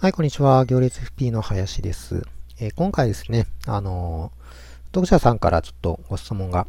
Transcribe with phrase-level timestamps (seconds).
[0.00, 0.64] はい、こんにちは。
[0.64, 2.22] 行列 FP の林です。
[2.58, 6.66] えー、今回ですね、あのー、読者さんからちょっとご質問が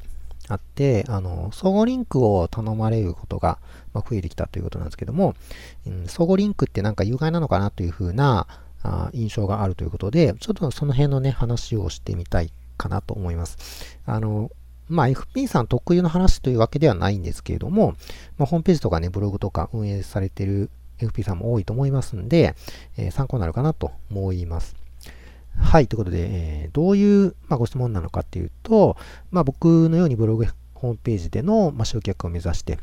[0.49, 3.59] あって、あのー、相互リンクを頼まれることが、
[3.93, 5.35] ま、増えてきたということなんですけども、
[5.87, 8.47] うん、相互リンクってなんか有害なのかなというふうな
[8.83, 13.97] あ印象があるということで、ちょっとその辺のね、話をしてみたいかなと思います。
[14.05, 14.51] あの、
[14.89, 17.93] まあ、FP さん特有の話というわけではないんですけれども、
[18.37, 20.69] まあ、ホームページとかね、ブログとか運営されてる
[21.05, 22.55] FP さんも多いと思いますんで、
[22.97, 24.75] えー、参考になるかなと思います。
[25.57, 28.97] はい、ということで、えー、どういう、まあ、ご質問なのかっていうと、
[29.31, 32.79] まあ、僕のようにブログ、ホームページでの、まあ、集客を目指して、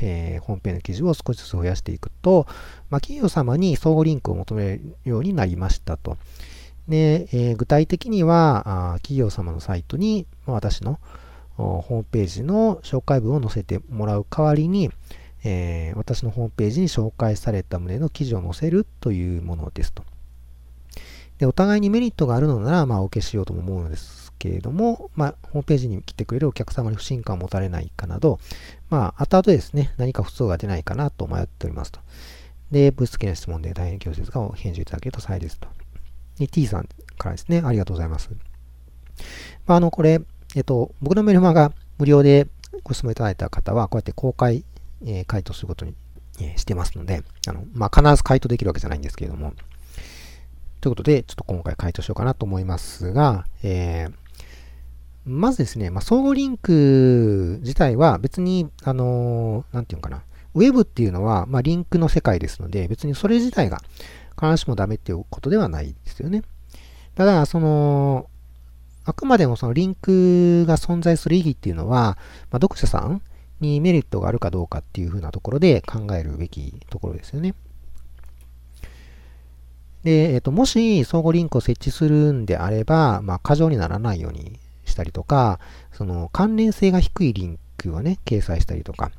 [0.00, 2.46] えー、ホームページの記事を少しずつ増やしていくと、
[2.90, 6.16] まあ、企業様に相互リンクを求めるようになりましたと。
[6.88, 11.00] で、えー、具体的にはあ、企業様のサイトに、まあ、私の
[11.56, 14.90] ホームページの紹介文を載せてもらう代わりに、
[15.44, 20.04] えー、私のホームページに紹介された旨の記事を載せるというものですと。
[21.38, 28.38] で、お互いにメリットがあるのなら、まあ、お受けしようとも思うのですけれども、まあ、ホームページに来てくれるお客様に不信感を持たれないかなど、
[28.88, 32.00] まあ、後々ですね、何か不都合が出ないかなと迷っておりますと。
[32.70, 35.68] で、物質的な質問で大変恐縮ですが、お返事いただけると幸いですと。
[36.38, 38.30] で、T さんからですね、ありがとうございます。
[39.66, 40.20] まあ、あの、これ、
[40.54, 42.48] えっと、僕のメルマガ無料で
[42.82, 44.64] ご質問いただいた方は、こうやって公開
[45.04, 45.94] えー、回答することに、
[46.40, 49.52] えー、してますので、あの、まあ、必ず回答できるわけじゃないんですけれども、
[50.80, 54.12] ということで、ちょっと今回回答しようかなと思いますが、えー、
[55.24, 60.22] まずですね、まあ、相互リンク自体は別に、あのー、なんていうのかな、
[60.54, 63.78] ウェブっていうのは、まあ、リンクの世界ですので、別にそれ自体が
[64.40, 66.42] 必ずしもダメっていうことではないですよね。
[67.14, 68.30] ただ、その、
[69.04, 72.18] あくまでもそのリンクが存在する意義っていうのは、
[72.50, 73.22] まあ、読者さん
[73.60, 77.54] にメリットがあるかどうかっていうふうなところで考えるべきところですよね。
[80.04, 85.58] で、えっ、と、もし相互リンクを設置するんであれば、まあ、過剰にならないようにしたりとか、
[85.92, 89.10] その関連性が低いリンクをね、掲載したりとか、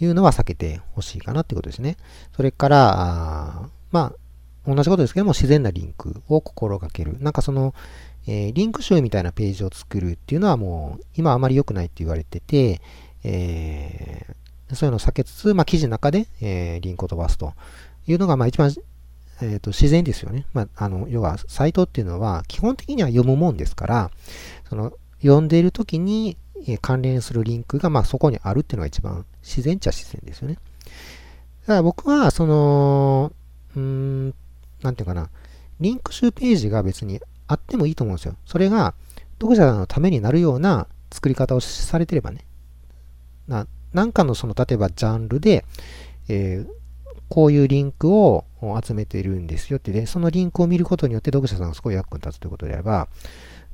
[0.00, 1.96] いうのは避けてほしいかなってことですね。
[2.34, 4.12] それから、あま
[4.66, 7.16] あ、同じことですけども、自然なリンクを心がける。
[7.20, 7.74] なんかその、
[8.26, 12.80] えー、リンク集みたいなページを作るっていうのはもう今あまり良くないって言われてて、
[13.24, 17.54] えー、そういうのを避けつつ、まあ、記事の中で、えー、リンクを飛ばすと
[18.06, 18.74] いうのが、まあ、一番、
[19.40, 20.46] えーと、自然ですよね。
[20.52, 24.10] まあ、あの要は、サイトっていうのは基本的には読むもんですから、
[24.68, 26.36] その読んでいるときに、
[26.80, 30.58] 関連するリンクが、まあ、そこにあるっていうのが一番自然っちゃ自然ですよね。
[31.62, 33.32] だから僕は、その、
[33.74, 34.34] うーん、
[34.80, 35.28] なんていうかな、
[35.80, 38.36] リンク集ページが別にあってもいいと思うんですよ。
[38.46, 38.94] それが
[39.40, 42.44] 読者のためになるような作り方をされてればね。
[43.48, 45.64] ななんかのその、例えばジャンルで、
[46.28, 46.72] えー、
[47.28, 48.44] こういうリンクを
[48.82, 53.08] 集めてるんですよってで、そのリンクを見ることによって読者さんがすごい役に立つということであれば、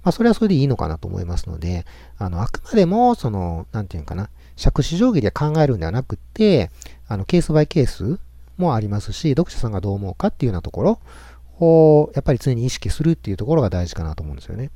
[0.02, 1.84] まあ、それはそれでいいのかなと思いますので、
[2.18, 6.70] あの、あくまでも、その、なんていうかな、尺子定規で考えるんではなくて、
[7.06, 8.18] あの、ケースバイケース
[8.56, 11.00] もありますし、読者さんがどう思うかっていうようなところ
[11.60, 14.70] をやっぱり常に意識するっていうところが大事かなと思うんですよね。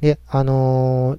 [0.00, 1.18] で、あのー、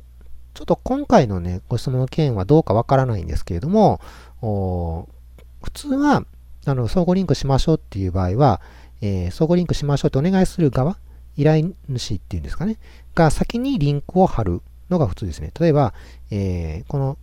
[0.53, 3.99] ちょっと今回のね、ご質問の件はどうかわからないんですけれども、
[4.41, 6.23] 普通は、
[6.65, 8.61] あの、相互リンクしましょうっていう場合は、
[9.01, 10.97] えー、相互リンクしましょうってお願いする側、
[11.35, 12.77] 依頼主っていうんですかね、
[13.13, 15.51] が先にリンクを貼るのが普通ですね。
[15.59, 15.93] 例えば、
[16.31, 17.17] えー、この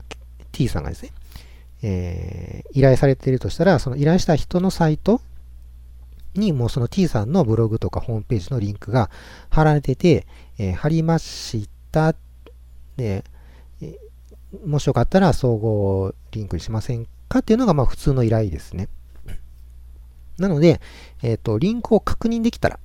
[0.53, 1.13] T さんがですね、
[1.83, 5.21] えー、依頼されているとしたら、その依頼した人のサイト
[6.35, 9.11] にもうその T さんのブログとかホームページのリンクが
[9.51, 10.27] 貼られてて、
[10.59, 12.15] えー、貼りました。
[12.97, 13.25] で、
[13.81, 18.89] えー、もしよかったら総合リンクにしませんかっていうのがまあ普通の依頼ですね。
[20.39, 20.81] なので、
[21.23, 22.79] えっ、ー、と、リンクを確認できたら、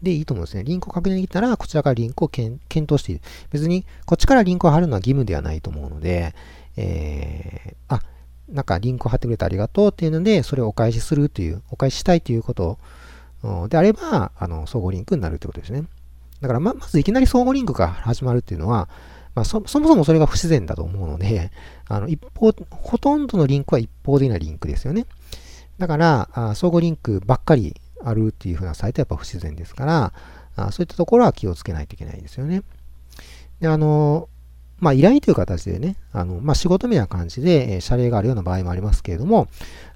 [0.00, 0.64] でいいと思うんですね。
[0.64, 3.20] リンクを確認できたら、こちらからリンクを検討している。
[3.50, 6.34] 別に、こっちからリンクを貼るのは義務ではないと思うので、
[6.76, 8.02] えー、あ、
[8.52, 12.78] なんかリンクを貼ってくれてありがとうっていうので、それをお返しするという、お返ししたいということ
[13.68, 15.84] であれば、あの、相互リンクになるってことですね。
[16.40, 18.88] だからま、まずいきなり相互リンクが始まるっていうのは、
[19.34, 21.50] まあ、そもそもそれが不自然だと思うので、
[21.86, 25.06] あの一方、ほとんどのリンクは一方的なリンクですよね。
[25.78, 30.12] だから、あ相互リンクばっかりあるっていう風なサイトはやっぱ不自然ですから、
[30.56, 32.62] あそういったところは気をつけないといけないですよね。
[33.60, 34.28] で、あの、
[34.80, 39.48] まあ、依頼という形でね、あの、まあ、仕事みたいな感じで、え謝礼があるような場合もありますけれども、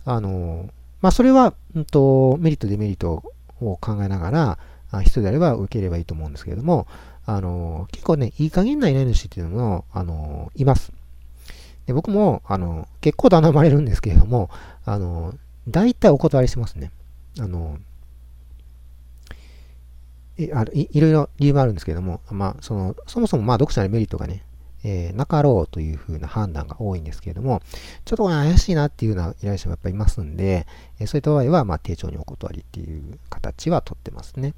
[0.04, 0.68] あの、
[1.00, 3.22] まあ、それは、うんと、メリット、デメリット
[3.60, 4.58] を考えながら、
[4.90, 6.86] あ人であれば受ければいいと思うんですけれども、
[7.26, 10.92] あの、結構ね、いい加減な依頼主っていうのも、あの、います。
[11.86, 14.50] で僕も、あの、結構頼まれるんですけれども、
[14.84, 15.34] あの、
[15.68, 16.90] 大体お断りしますね。
[17.38, 17.78] あの、
[20.38, 24.42] いあいいろいろ理由もあるんですけれども、まあ、その、そもそもまあ読者のメリットがね、
[24.84, 27.62] えー、なかろうというふうな判断が多いんですけれども、
[28.04, 30.66] ちょっと怪しいなっていうような依頼者もやっぱりいますんで、
[31.00, 34.54] えー、そういった場合は、まあ、丁重にお断りっていう形はとってますね。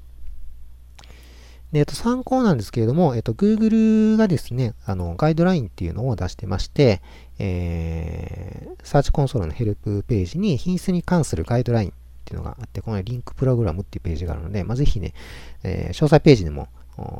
[1.71, 7.01] で、えっと、参考なんですけれども、えっと、Google がですね、あの、ガイドラインっていうのを出してまして、
[7.39, 11.91] えー、サーチコンソールのヘルプページに品質に関するガイドラインっ
[12.23, 15.13] ていうのがあって、このリンクプログラムっていうページがあるので、まあ、ぜひね、
[15.63, 16.69] えー、詳細ページにも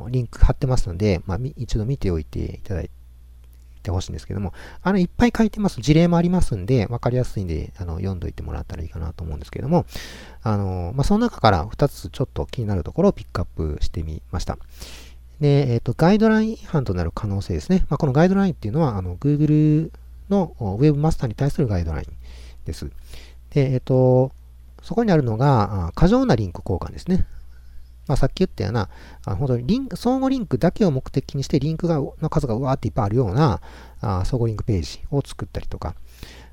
[0.08, 2.90] リンク貼ってますので、まあ、一度見ておいていただい
[3.88, 4.52] てほしいんですけども、
[4.82, 5.80] あの、いっぱい書いてます。
[5.80, 9.86] 事例もありますんで、わかりやすいんで、あの、読んどいてもらったらいいかなと思うんですけども、
[10.42, 14.58] あの、まあ、その中から2つちょっと気になるところをピックアップしてみました。
[15.40, 17.86] で、えっ、ー、と、ガイドライン違反となる可能性ですね。
[17.88, 19.90] まあ、このガイドラインっていうのは、あの、Google
[20.28, 22.06] の Web マスターに対するガイドライン
[22.66, 22.90] です。
[23.50, 24.32] で、えっ、ー、と、
[24.82, 27.24] そこにあるのが、過剰なリンク交換ですね。
[28.08, 28.88] まあ、さっき言ったような、
[29.24, 33.60] あ本当にリンク、相互リンクだけを目的にして、リンクがの数がうわーっていっぱいあるような
[34.00, 35.94] あ相互リンクページを作ったりとか、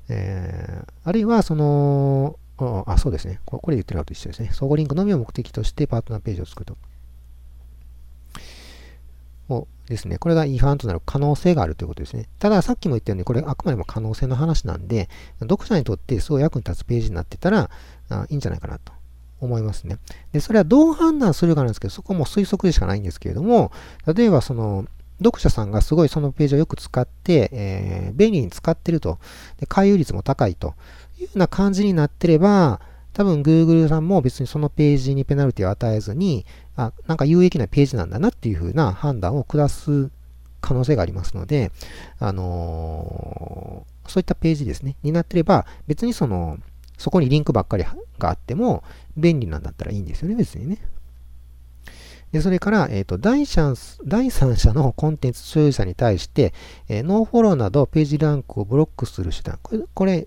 [0.08, 3.40] えー、あるいは、その、あ、そうですね。
[3.44, 4.48] これ言ってるのと一緒ですね。
[4.52, 6.76] 相互リンクのみを目的としてパートナーページを作ると。
[9.48, 12.28] をですね、これが違反となる可能性があるということですね。
[12.38, 15.08] ただ、さっきも言ったように、これあくまでも可能性の話なんで、
[15.40, 17.70] 読者にとってすごい役に立つページになってたら、
[18.08, 18.92] あいいんじゃないかなと
[19.40, 19.98] 思いますね。
[20.32, 23.72] で、それはどう判断するかなんですけど、そこも推測でしかないんですけれども、
[24.06, 24.86] 例えばその、
[25.18, 29.18] 読者さんがすごいそのページをよく使って、えー、便利に使ってると、
[29.58, 30.74] で回遊率も高いと。
[31.18, 32.80] いうような感じになってれば、
[33.14, 36.44] 多分 Google さんも別にそのページにペナルティを与えずに、
[36.76, 40.10] あ、なんか有益なページなんだなっていうふうな判断を下す
[40.60, 41.72] 可能性がありますので、
[42.18, 46.58] あのー、そういったページですね、になってれば、別にその、
[46.96, 47.84] そこにリンクばっかり
[48.18, 48.82] があっても
[49.16, 50.78] 便利なんだったらいいんですよね、別にね。
[52.32, 56.52] で、それから、えっ、ー、と、第三第三者のコンテンツ所有者に対して、
[56.88, 59.58] えー、ノーフォローなどページランクをブロックする手段。
[59.62, 60.26] これ、これ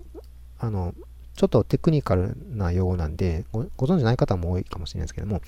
[0.58, 0.94] あの、
[1.34, 5.40] ちょっとテクニカルな用語なんでご、ご存知ない方も多いかもしれないですけども、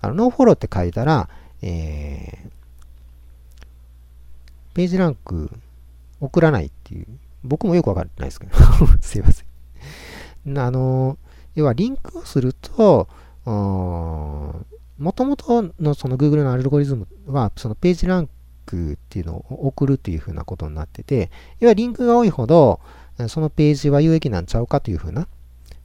[0.00, 1.28] あの、ノーフォローって書いたら、
[1.62, 2.50] えー、
[4.74, 5.50] ページランク
[6.20, 7.06] 送らないっていう、
[7.44, 8.56] 僕もよくわかってないですけど、
[9.00, 9.45] すいません。
[10.46, 11.18] あの、
[11.54, 13.08] 要はリンクをすると、
[13.44, 14.64] も
[15.14, 18.28] ともとのその Google のアルゴリズムは、そのページラン
[18.64, 22.80] クっていうのを送るっていうふうなことになってて、要はリンクが多いほど、
[23.28, 25.26] そのページは有益なんちゃうかというふうな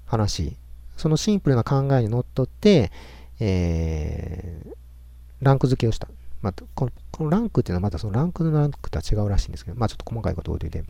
[0.05, 0.57] 話、
[0.97, 2.91] そのシンプルな考えにのっとって、
[3.39, 4.73] えー、
[5.41, 6.07] ランク付けをした。
[6.41, 10.85] まあ、このこのランクっていうのはまたそのランクのランクとは違うらしいんですけど、まあちょっと細かいことを言ってて、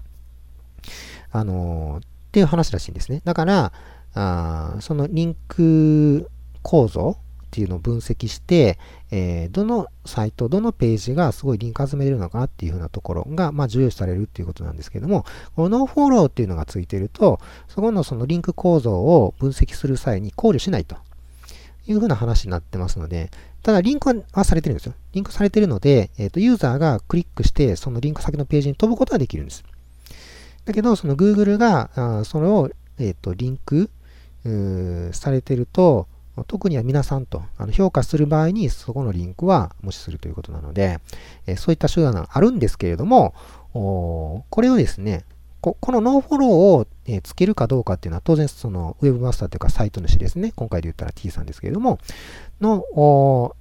[1.31, 3.21] あのー、っていう話らしいんですね。
[3.25, 3.73] だから、
[4.13, 6.29] あそのリンク
[6.61, 8.79] 構造っていうのを分析して、
[9.11, 15.25] えー、どのサイト、どのページがすごいリンク集めれるのかっていうふうなところが、まあ、重要視されるっていうことなんですけども、
[15.57, 20.95] このノーフォローっていうのがついてると、そこのそのリンク構造を分析する際に考慮しないと
[21.85, 23.31] いうふうな話になってますので、
[23.63, 24.93] ただリンクはされてるんですよ。
[25.11, 29.63] リンクされてるので、えっ、ー、と、ユーザーがクリックして、そのリンク先のページに飛ぶことができるんです。
[30.65, 33.89] だけど、その Google が、それを、えっ、ー、と、リンク
[35.13, 36.07] されてると、
[36.47, 40.99] 特には皆さんとあの評価する場合にそこのリンクは無視するということなので、
[41.45, 43.33] えそういった手段があるんですけれども、
[43.73, 45.25] これをですね、
[45.61, 50.53] このノーフォローを、えつけるかどうかっていうのは当然その Web マスターというかサイト主ですね。
[50.55, 51.99] 今回で言ったら T さんですけれども、
[52.59, 53.55] の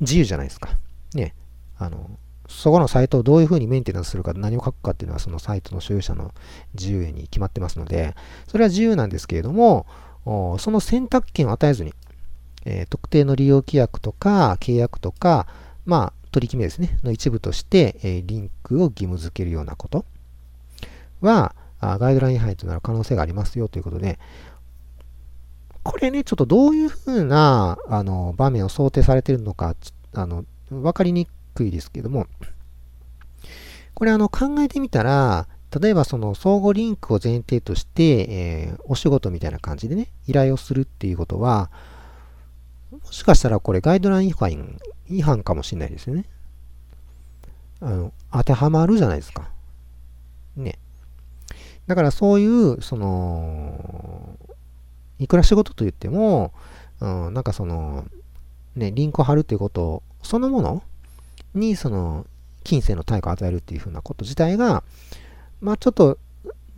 [0.00, 0.70] 自由じゃないですか。
[1.14, 1.34] ね。
[1.78, 2.10] あの、
[2.48, 6.32] そこのサイトをどういうふうにメンテナンスするか、何を書くかっていうのはそのサイトの所有者の
[6.74, 8.14] 自由に決まってますので、
[8.46, 9.86] それは自由なんですけれども、
[10.24, 11.94] その選択権を与えずに、
[12.64, 15.46] え、特定の利用規約とか契約とか、
[15.84, 20.04] まあ、取り決めですね、の一部として、え、リンクを義務付けるようなこと
[21.20, 24.18] は、あガイドライン違反となる可能性がありますよということで、
[25.82, 29.76] これね、ちょっとどういうふうなあの場面を想定されているのか、
[30.14, 32.26] あの、わかりにくいですけども、
[33.94, 35.46] これあの考えてみたら、
[35.80, 41.70] 例えばその相互リンクを前提として、えー、お仕事みたいな感じでね、依頼をするっていうことは、
[42.90, 46.24] もしかしたらこれガイドライン違反違反かもしれないですよね。
[47.80, 49.50] あの、当てはまるじゃないですか。
[50.56, 50.78] ね。
[51.86, 54.38] だからそういう、その、
[55.18, 56.52] いくら仕事と言っても、
[57.00, 58.06] うん、なんかその、
[58.76, 60.82] ね、リンクを貼るっていうことそのもの
[61.54, 62.26] に、その、
[62.62, 64.82] 金銭の対価を与えるっていうふうなこと自体が、
[65.60, 66.18] まあちょっと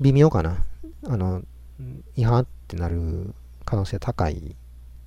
[0.01, 0.65] 微妙かな。
[1.07, 1.43] あの、
[2.17, 4.57] 違反ってなる可能性高い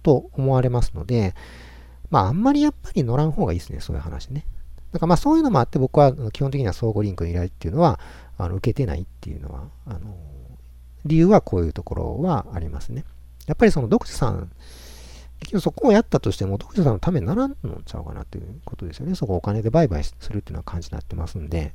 [0.03, 1.35] と思われますので、
[2.09, 4.45] まああんまりやっぱり乗らん方がいいですね、そういう話ね。
[4.91, 7.99] だからまあそういうのもあって僕は基本的には相互リンクの依頼っていうのは
[8.37, 10.15] あの受けてないっていうのは、あの
[11.05, 13.05] 理由はこういうところはありますね。
[13.45, 14.51] やっぱりその読者さん、
[15.59, 19.15] そこをやったとしても読者さんのためにならんのちゃうかなっていうことですよね。
[19.15, 21.73] そこをお金で売買するっていうのは感じになってますんで。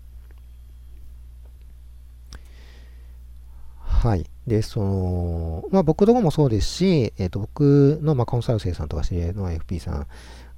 [3.81, 4.27] はい。
[4.47, 10.07] で、その、まあ僕どももそうですし、えっ、ー、と僕のまあコンサル生さんとか知り合いの FP さん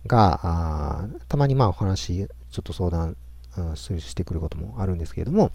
[0.07, 3.17] が、あたまにまあお話、ちょっと相談、
[3.75, 5.51] してくることもあるんですけれども、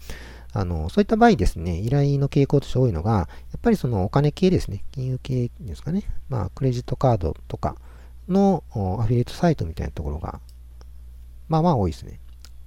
[0.52, 7.76] あの、そういった場合ですね、依頼の傾向として多いのが、やっぱりそのお金系ですね、金融系ですかね、まあ、クレジットカードとか
[8.28, 10.40] のアフィリエイトサイトみたいなところが、
[11.48, 12.20] まあまあ多いですね。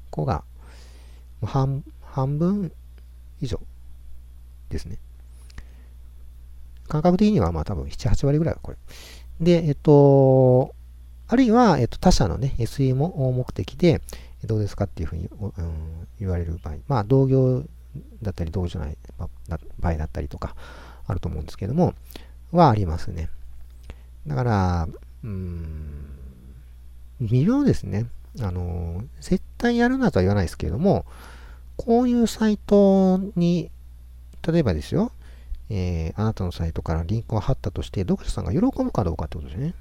[0.09, 0.43] ここが、
[1.43, 2.71] 半、半分
[3.41, 3.59] 以上
[4.69, 4.97] ですね。
[6.87, 8.77] 感覚的にはまあ多分7、8割ぐらいはこれ。
[9.39, 10.73] で、えっと、
[11.27, 14.01] あるいは、えっと、他社のね、SE も目的で、
[14.45, 17.63] どうですかっていうふうに、うん、言われる場合、まあ、同業
[18.21, 18.97] だったり、同じゃない
[19.79, 20.55] 場合だったりとか、
[21.07, 21.93] あると思うんですけども、
[22.51, 23.29] はありますね。
[24.27, 24.87] だから、
[25.23, 26.05] うん、
[27.21, 28.07] 微妙ですね。
[28.41, 31.05] あの、絶対やるなとは言わないですけれども、
[31.77, 33.71] こういうサイトに、
[34.47, 35.11] 例えばですよ、
[35.69, 39.73] えー、あなたのサイトからリンクを貼ったとして、読者さんが喜ぶかどうかってことですね。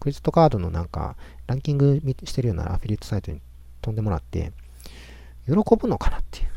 [0.00, 3.40] クレジットカードのなんか、ランキングしてるようなアフィリエイトサイトに
[3.82, 4.52] 飛んでもらって、
[5.46, 6.49] 喜ぶのかなっていう。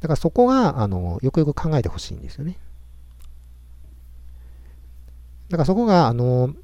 [0.00, 2.58] だからそこが、あの、よくよく考えてほしいんですよね。
[5.48, 6.54] だからそこが、あの、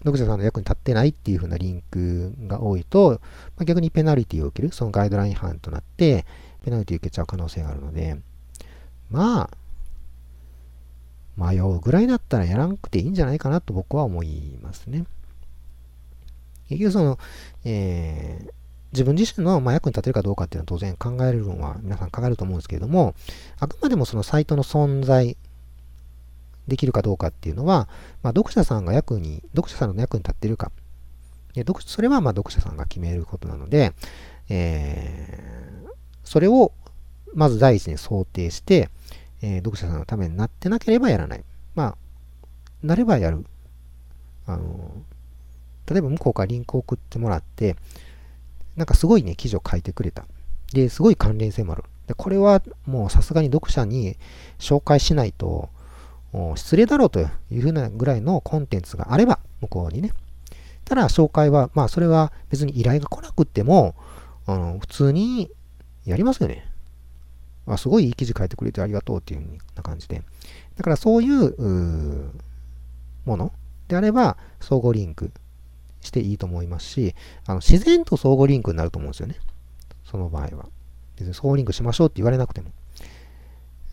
[0.00, 3.20] 読者さんの役に立ってないっていう風なリンクが多いと、
[3.56, 6.26] まあ、逆にペナルティを受ける、そのガイドライン違反となって、
[6.64, 8.18] ペナルティを受けちゃう可能性があるので、
[9.10, 9.50] まあ、
[11.36, 15.04] 迷うぐらいだったらやらなくていいんじゃないかなと僕は思いますね。
[16.68, 17.18] 結局その、
[17.64, 18.52] えー、
[18.92, 23.14] 自分自身の、ま、役に立てるかどうかっていうのは当然考えるのは皆さん考えると思うんですけれども、
[23.58, 25.36] あくまでもそのサイトの存在
[26.68, 27.88] できるかどうかっていうのは、
[28.22, 30.70] まあ、読者さんが役に、読者さんの役に立ってるか。
[31.54, 33.92] で読それはまあ読者さんが決めることなので、
[34.48, 35.88] えー、
[36.24, 36.72] それを
[37.34, 38.88] まず第一に想定して、
[39.42, 41.44] えー、読者さんのためになってなければやらない。
[41.74, 41.96] まあ、
[42.82, 43.44] なればやる。
[44.46, 44.92] あの
[45.86, 47.76] 例えば向こうからリンクを送ってもらって、
[48.76, 50.24] なんかすごいね、記事を書いてくれた。
[50.72, 51.84] で、すごい関連性もある。
[52.06, 54.16] で、これはもうさすがに読者に
[54.58, 55.68] 紹介しないと、
[56.56, 57.24] 失礼だろうとい
[57.58, 60.12] うふうなぐらいのコンテンツがあれば、向こうにね。
[60.84, 63.94] ただ、紹介は、まあ、それは別に依頼が来なくっても、
[64.46, 65.50] あの普通に
[66.04, 66.66] やりますよね。
[67.66, 70.22] あすごいいい記事書いてくれてありがとうっていうふうな感じで。
[70.76, 72.32] だからそういう
[73.24, 73.52] もの
[73.86, 75.30] であれば、相互リンク
[76.02, 77.14] していいと思いますし、
[77.46, 79.36] あの自然と相互リンクになると思うんですよね。
[80.04, 80.66] その場合は。
[81.16, 82.70] 別に相互リンクしましょうって言われなくても。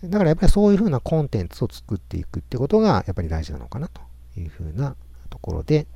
[0.03, 4.01] だからやっぱりそういうふうなコンテンツを作っていくってことがやっぱり大事なのかなと
[4.37, 4.95] いうふうな
[5.29, 5.87] ところで、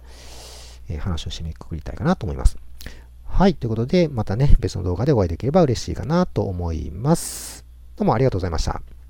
[0.89, 2.57] えー、話を締めくくりたいかなと思います。
[3.25, 3.55] はい。
[3.55, 7.65] ということで、またね、別の動画でお会いできれば嬉しいかなと思います。
[7.95, 9.02] どうもありがとうございました。